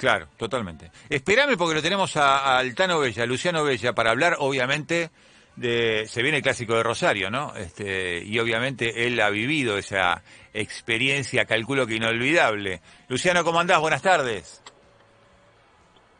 [0.00, 0.90] Claro, totalmente.
[1.10, 5.10] Espérame porque lo tenemos a, a Altano Bella, Luciano Bella, para hablar, obviamente,
[5.56, 7.54] de, se viene el clásico de Rosario, ¿no?
[7.54, 10.22] Este, y obviamente él ha vivido esa
[10.54, 12.80] experiencia, calculo que inolvidable.
[13.08, 13.78] Luciano, ¿cómo andás?
[13.78, 14.62] Buenas tardes.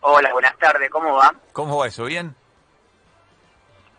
[0.02, 1.34] Hola, buenas tardes, ¿cómo va?
[1.54, 2.04] ¿Cómo va eso?
[2.04, 2.34] ¿Bien?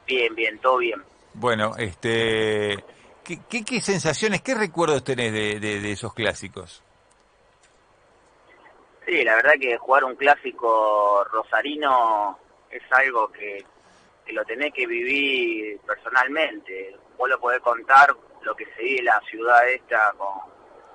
[0.06, 1.02] Bien, bien, todo bien.
[1.34, 2.78] Bueno, este,
[3.24, 6.84] ¿qué, qué, qué sensaciones, qué recuerdos tenés de, de, de esos clásicos?
[9.06, 12.38] Sí, la verdad que jugar un clásico rosarino
[12.70, 13.66] es algo que,
[14.26, 16.96] que lo tenés que vivir personalmente.
[17.18, 20.40] Vos lo podés contar lo que se vive en la ciudad esta con,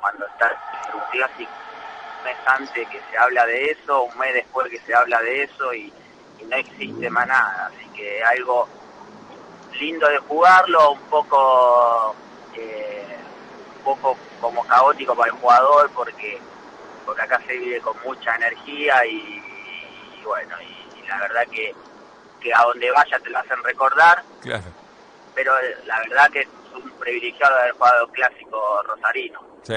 [0.00, 0.52] cuando está
[0.95, 1.50] un clásico
[2.19, 5.42] un mes antes que se habla de eso, un mes después que se habla de
[5.42, 5.92] eso y,
[6.41, 7.73] y no existe más nada.
[7.73, 8.69] Así que algo
[9.78, 12.14] lindo de jugarlo, un poco
[12.55, 13.16] eh,
[13.78, 16.41] un poco como caótico para el jugador porque
[17.06, 19.42] porque acá se vive con mucha energía y,
[20.20, 21.73] y bueno, y, y, la verdad que,
[22.41, 24.22] que a donde vaya te lo hacen recordar.
[24.42, 24.64] Claro.
[25.34, 25.53] Pero
[25.86, 29.41] la verdad que es un privilegiado haber jugado clásico rosarino.
[29.62, 29.75] Sí.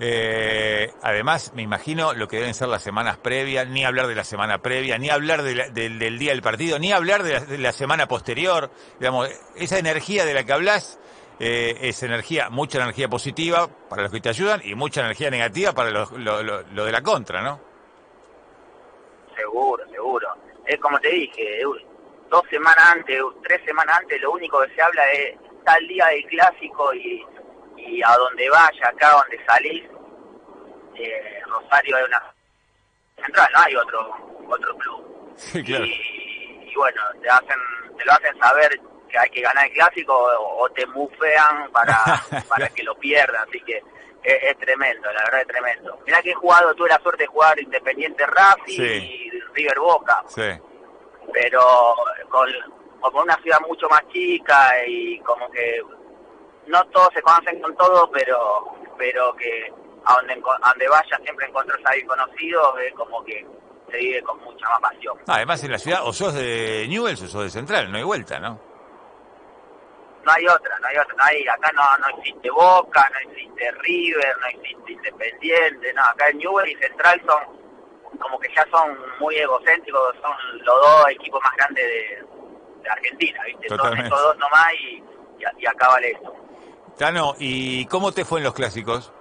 [0.00, 4.24] Eh, además, me imagino lo que deben ser las semanas previas, ni hablar de la
[4.24, 7.40] semana previa, ni hablar de la, de, del día del partido, ni hablar de la,
[7.40, 8.70] de la, semana posterior.
[8.98, 10.98] Digamos, esa energía de la que hablas
[11.40, 15.72] eh, es energía, mucha energía positiva para los que te ayudan y mucha energía negativa
[15.72, 17.60] para lo, lo, lo, lo de la contra, ¿no?
[19.36, 20.28] Seguro, seguro.
[20.66, 21.60] Es como te dije,
[22.30, 26.24] dos semanas antes, tres semanas antes, lo único que se habla es tal día del
[26.26, 27.24] clásico y,
[27.76, 29.84] y a donde vaya, acá donde salís,
[30.96, 32.34] eh, Rosario es una
[33.22, 35.34] central, no hay otro otro club.
[35.36, 35.84] Sí, claro.
[35.84, 37.58] y, y, bueno, te hacen
[37.96, 38.80] te lo hacen saber
[39.14, 41.96] que hay que ganar el clásico o, o te mufean para,
[42.48, 43.76] para que lo pierdas, así que
[44.24, 45.98] es, es, tremendo, la verdad es tremendo.
[46.04, 49.30] Mirá que he jugado, tuve la suerte de jugar Independiente Racing sí.
[49.32, 50.24] y River Boca.
[50.26, 50.50] Sí.
[51.32, 51.60] Pero
[52.28, 52.48] con,
[53.00, 55.80] como una ciudad mucho más chica y como que
[56.66, 59.72] no todos se conocen con todo, pero pero que
[60.06, 63.46] a donde, a donde vayas siempre encontrás a alguien conocido, es como que
[63.90, 65.16] se vive con mucha más pasión.
[65.28, 68.04] Ah, además en la ciudad, o sos de Newell's o sos de Central, no hay
[68.04, 68.73] vuelta, ¿no?
[70.24, 73.70] No hay otra, no hay otra, no hay, acá no, no existe Boca, no existe
[73.72, 77.64] River, no existe Independiente, no, acá en Newell y Central son
[78.18, 82.24] como que ya son muy egocéntricos, son los dos equipos más grandes de,
[82.82, 83.66] de Argentina, ¿viste?
[83.68, 84.08] Totalmente.
[84.08, 86.34] Son estos dos nomás y, y, y acá vale eso.
[86.96, 89.12] Tano, ¿y cómo te fue en los clásicos?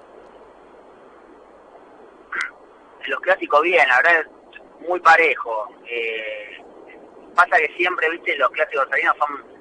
[3.03, 5.69] En los clásicos bien, la verdad es muy parejo.
[5.87, 6.63] Eh,
[7.35, 9.52] pasa que siempre, viste, los clásicos rosarinos son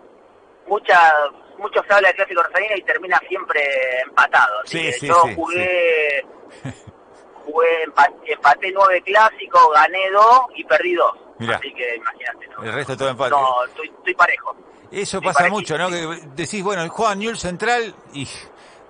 [0.66, 1.12] mucha,
[1.58, 3.62] mucho se habla de clásico rosarino y termina siempre
[4.06, 4.60] empatado.
[4.64, 6.24] Sí, sí, yo sí, jugué,
[7.44, 11.12] jugué empaté, empaté nueve clásicos, gané dos y perdí dos.
[11.38, 11.56] Mirá.
[11.56, 12.46] Así que imagínate.
[12.48, 12.64] ¿no?
[12.64, 13.30] El resto todo empate.
[13.30, 14.56] No, estoy, estoy parejo.
[14.90, 15.88] Eso estoy pasa mucho, ¿no?
[15.88, 18.28] Que decís, bueno, juega Newell Central y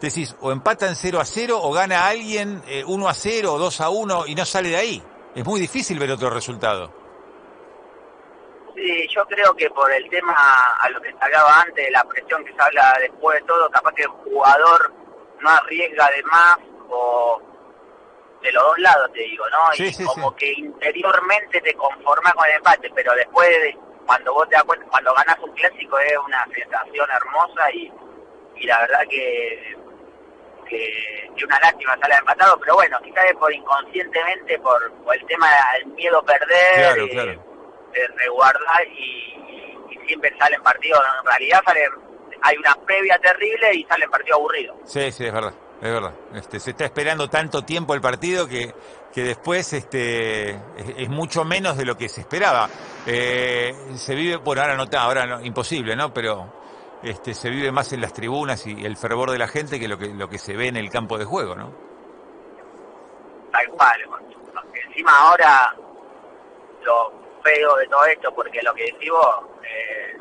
[0.01, 3.81] decís, o empatan 0 a 0 o gana alguien eh, 1 a 0 o 2
[3.81, 5.03] a 1 y no sale de ahí.
[5.35, 7.02] Es muy difícil ver otro resultado.
[8.75, 10.35] Sí, yo creo que por el tema
[10.81, 13.71] a lo que se hablaba antes, de la presión que se habla después de todo,
[13.71, 14.93] capaz que el jugador
[15.41, 16.57] no arriesga de más
[16.89, 17.41] o
[18.41, 19.73] de los dos lados, te digo, ¿no?
[19.75, 20.37] Sí, y sí, como sí.
[20.39, 24.87] que interiormente te conformas con el empate, pero después, de, cuando vos te das cuenta,
[24.87, 27.93] cuando ganás un clásico es una sensación hermosa y,
[28.57, 29.77] y la verdad que
[30.67, 35.27] que, que una lástima sale empatado, pero bueno, quizás es por inconscientemente, por, por el
[35.27, 36.75] tema del miedo a perder.
[36.77, 37.52] Claro, eh, claro
[37.93, 41.91] de resguardar y, y, siempre salen partidos, en realidad salen,
[42.43, 44.77] hay una previa terrible y salen partidos aburridos.
[44.85, 46.15] Sí, sí, es verdad, es verdad.
[46.35, 48.75] Este, se está esperando tanto tiempo el partido que,
[49.13, 50.59] que después este, es,
[50.97, 52.69] es mucho menos de lo que se esperaba.
[53.07, 56.13] Eh, se vive, bueno, ahora no, ahora no, imposible, ¿no?
[56.13, 56.53] Pero
[57.03, 59.99] este, se vive más en las tribunas y el fervor de la gente que lo
[59.99, 61.73] que, lo que se ve en el campo de juego, ¿no?
[63.51, 64.01] Tal cual.
[64.89, 65.75] Encima ahora
[66.85, 70.17] lo feo de todo esto, porque lo que decís vos, eh,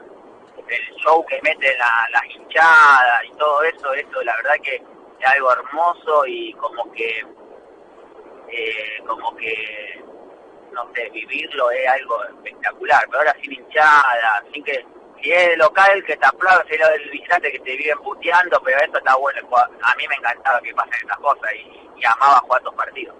[0.71, 5.27] el show que meten la, las hinchadas y todo eso, eso la verdad que es
[5.27, 7.25] algo hermoso y como que,
[8.49, 10.03] eh, como que,
[10.71, 14.85] no sé, vivirlo es algo espectacular, pero ahora sin hinchada, sin que,
[15.21, 18.79] si es local que te aplaude, si es el visitante que te viven puteando, pero
[18.79, 19.41] esto está bueno,
[19.81, 23.15] a mí me encantaba que pasen estas cosas y, amaba jugar estos partidos.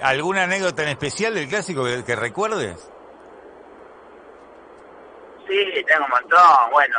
[0.00, 2.90] ¿Alguna anécdota en especial del clásico que recuerdes?
[5.46, 6.70] Sí, tengo un montón.
[6.70, 6.98] Bueno,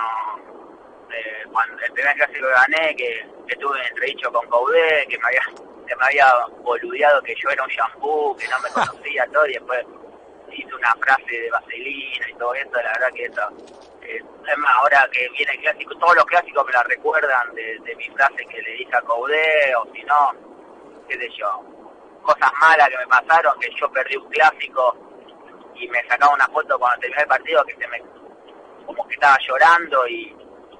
[1.12, 5.27] eh, cuando el primer clásico que gané, que, que tuve entredicho con Caudé, que me
[5.27, 5.42] había
[5.88, 6.33] que me había
[6.63, 9.86] boludeado que yo era un shampoo, que no me conocía todo, y después
[10.51, 13.42] hice una frase de vaselina y todo eso, la verdad que eso.
[14.01, 17.77] eh, es más, ahora que viene el clásico, todos los clásicos me la recuerdan de,
[17.80, 20.31] de mi frase que le dije a Caudé, o si no,
[21.07, 21.51] qué sé yo,
[22.24, 24.98] cosas malas que me pasaron, que yo perdí un clásico
[25.75, 28.01] y me sacaba una foto cuando terminé el partido que se me
[28.85, 30.35] como que estaba llorando y,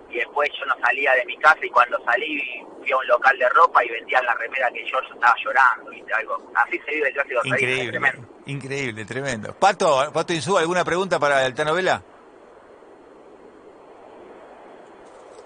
[0.10, 2.42] y después yo no salía de mi casa y cuando salí
[2.80, 5.90] fui a un local de ropa y vendían la remera que yo, yo estaba llorando,
[5.92, 6.13] ¿viste?
[6.13, 6.52] Algo.
[6.56, 8.28] Así se vive el clásico Increíble, tremendo.
[8.46, 9.54] increíble, tremendo.
[9.56, 12.02] Pato, Pato Insúa, ¿alguna pregunta para el Tanovela?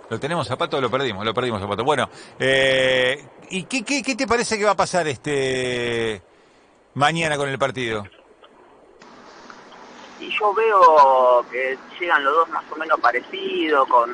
[0.10, 1.84] Lo tenemos a Pato, o lo perdimos, lo perdimos a Pato.
[1.84, 2.10] Bueno,
[2.40, 6.22] eh, ¿y qué, qué, qué te parece que va a pasar este
[6.96, 8.06] mañana con el partido?
[10.20, 14.14] Y yo veo que llegan los dos más o menos parecidos, con,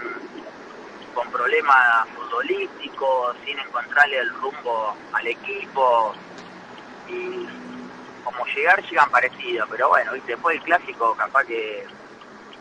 [1.14, 6.14] con problemas futbolísticos, sin encontrarle el rumbo al equipo.
[7.10, 7.48] Y
[8.24, 9.68] como llegar, llegan parecidos.
[9.72, 10.34] Pero bueno, ¿viste?
[10.34, 11.86] después del clásico, capaz que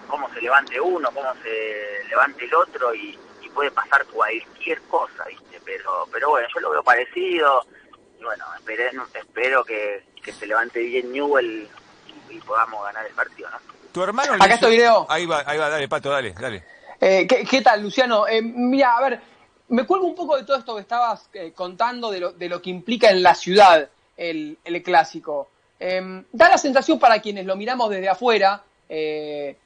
[0.08, 3.18] cómo se levante uno, cómo se levante el otro y,
[3.54, 5.60] puede pasar cualquier cosa, ¿viste?
[5.64, 7.64] Pero, pero bueno, yo lo veo parecido.
[8.18, 11.68] Y bueno, esperé- espero que, que se levante bien Newell
[12.30, 13.58] y, y podamos ganar el partido, ¿no?
[13.92, 14.34] ¿Tu hermano?
[14.34, 15.06] Acá hizo- estoy, Leo.
[15.08, 16.64] Ahí va, ahí va, dale, Pato, dale, dale.
[17.00, 18.26] Eh, ¿qué, qué tal, Luciano?
[18.26, 19.20] Eh, mira, a ver,
[19.68, 22.60] me cuelgo un poco de todo esto que estabas eh, contando, de lo, de lo
[22.60, 25.48] que implica en la ciudad el, el clásico.
[25.78, 29.56] Eh, da la sensación para quienes lo miramos desde afuera, eh,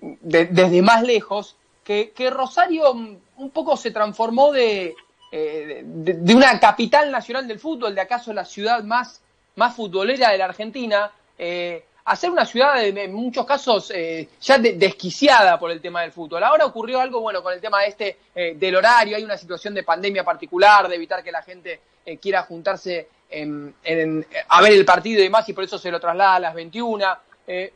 [0.00, 4.94] de- desde más lejos, que, que Rosario un poco se transformó de,
[5.32, 9.22] eh, de, de una capital nacional del fútbol, de acaso la ciudad más,
[9.56, 14.58] más futbolera de la Argentina, eh, a ser una ciudad en, muchos casos eh, ya
[14.58, 16.42] de- desquiciada por el tema del fútbol.
[16.44, 19.82] Ahora ocurrió algo, bueno, con el tema este eh, del horario, hay una situación de
[19.82, 24.84] pandemia particular, de evitar que la gente eh, quiera juntarse en- en- a ver el
[24.84, 27.04] partido y demás, y por eso se lo traslada a las 21.
[27.46, 27.72] Eh,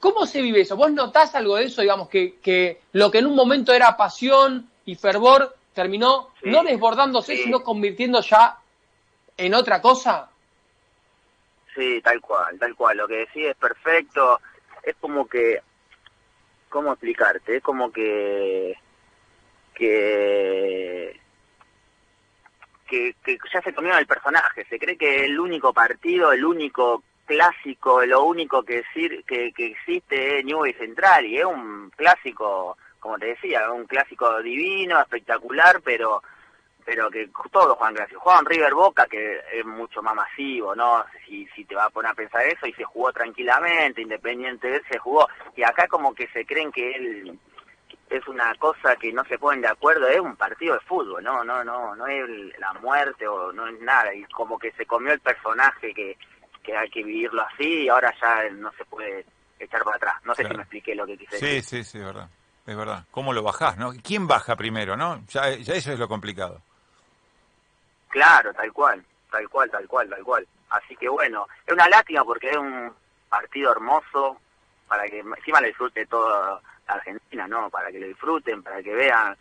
[0.00, 0.76] ¿Cómo se vive eso?
[0.76, 4.68] ¿Vos notás algo de eso, digamos, que, que lo que en un momento era pasión
[4.84, 6.50] y fervor terminó Sí.
[6.50, 7.42] no desbordándose, Sí.
[7.44, 8.58] sino convirtiendo ya
[9.36, 10.28] en otra cosa?
[11.74, 12.96] Sí, tal cual, tal cual.
[12.96, 14.40] Lo que decís es perfecto.
[14.82, 15.60] Es como que,
[16.68, 17.56] ¿cómo explicarte?
[17.56, 18.76] Es como que,
[19.74, 21.20] que,
[22.86, 23.14] que,
[23.52, 24.64] ya se comieron el personaje.
[24.66, 29.66] Se cree que el único partido, el único clásico, lo único que decir que, que
[29.66, 35.80] existe es Newell Central y es un clásico, como te decía, un clásico divino, espectacular,
[35.82, 36.22] pero
[36.84, 38.20] pero que todos juegan clásico.
[38.20, 41.04] Juegan River Boca, que es mucho más masivo, ¿no?
[41.26, 44.76] Si, si te vas a poner a pensar eso, y se jugó tranquilamente, Independiente de
[44.76, 45.28] él se jugó.
[45.56, 47.38] Y acá como que se creen que él
[48.10, 51.42] es una cosa que no se ponen de acuerdo, es un partido de fútbol, no,
[51.42, 52.28] no, no, no es
[52.58, 56.16] la muerte o no es nada, y como que se comió el personaje que,
[56.62, 59.24] que hay que vivirlo así y ahora ya no se puede
[59.58, 60.14] echar para atrás.
[60.24, 60.54] No sé Claro.
[60.54, 61.62] si me expliqué lo que quise Sí, decir.
[61.62, 62.28] sí, sí, es verdad.
[62.66, 63.04] Es verdad.
[63.10, 63.92] ¿Cómo lo bajás, no?
[64.02, 65.22] ¿Quién baja primero, no?
[65.28, 66.62] Ya, ya eso es lo complicado.
[68.14, 70.46] Claro, tal cual, tal cual, tal cual, tal cual.
[70.70, 72.94] Así que bueno, es una lástima porque es un
[73.28, 74.38] partido hermoso
[74.86, 77.68] para que encima lo disfrute toda la Argentina, ¿no?
[77.70, 79.36] Para que lo disfruten, para que vean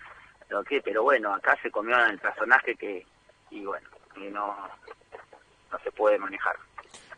[0.50, 3.06] lo que, pero bueno, acá se comió el personaje que,
[3.52, 4.58] y bueno, y no,
[5.72, 6.56] no se puede manejar.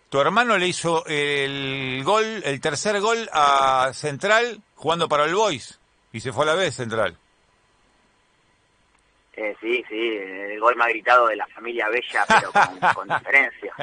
[0.09, 5.79] Tu hermano le hizo el gol, el tercer gol a Central jugando para el Boys
[6.11, 7.17] y se fue a la vez Central.
[9.37, 13.73] Eh, sí, sí, el gol más gritado de la familia Bella, pero con, con diferencia.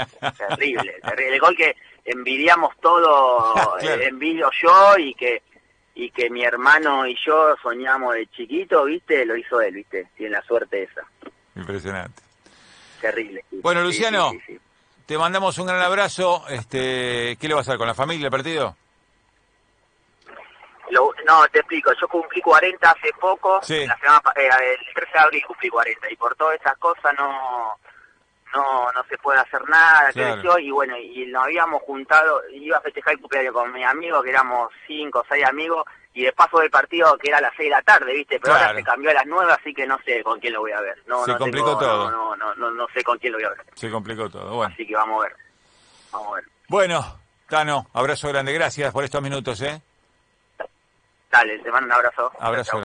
[0.49, 1.35] Terrible, terrible.
[1.35, 4.01] El gol que envidiamos todo, Claro.
[4.03, 5.43] eh, envidio yo y que
[5.95, 9.27] y que mi hermano y yo soñamos de chiquito, ¿viste?
[9.27, 10.09] Lo hizo él, ¿viste?
[10.17, 11.03] Tiene la suerte esa.
[11.55, 12.23] Impresionante.
[13.01, 13.45] Terrible.
[13.51, 13.61] sí.
[13.63, 14.31] Bueno, Luciano.
[14.31, 14.61] sí, sí, sí.
[15.05, 16.45] Te mandamos un gran abrazo.
[16.49, 18.75] Este, ¿Qué le va a hacer con la familia el partido?
[20.93, 21.93] Lo- no, te explico.
[22.01, 23.61] Yo cumplí 40 hace poco.
[23.63, 23.87] Sí.
[23.87, 24.49] La semana, eh,
[24.87, 26.11] el 13 de abril cumplí 40.
[26.11, 27.79] Y por todas esas cosas no
[28.55, 30.43] no no se puede hacer nada, qué Claro.
[30.43, 34.23] yo, y bueno, y nos habíamos juntado, iba a festejar el cumpleaños con mis amigos,
[34.23, 37.55] que éramos cinco o seis amigos, y de paso del partido que era a las
[37.57, 38.39] seis de la tarde, ¿viste?
[38.39, 38.67] Pero Claro.
[38.69, 40.83] ahora se cambió a las nueve, así que no sé con quién lo voy a
[40.83, 40.99] ver.
[41.07, 42.11] No, Se no complicó tengo- todo.
[42.11, 43.65] No, no, no, no sé con quién lo voy a ver.
[43.75, 44.55] Se complicó todo.
[44.55, 45.37] Bueno, Así que vamos a ver.
[46.13, 46.45] Vamos a ver.
[46.69, 47.19] bueno
[47.49, 48.53] Tano, abrazo grande.
[48.53, 49.81] Gracias por estos minutos, ¿eh?
[51.33, 52.31] Dale, te mando un abrazo.
[52.39, 52.77] Abrazo.